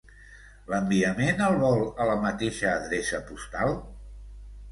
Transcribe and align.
L'enviament 0.69 1.43
el 1.49 1.57
vol 1.65 1.83
a 2.05 2.09
la 2.11 2.15
mateixa 2.23 2.71
adreça 2.79 3.19
postal? 3.27 3.77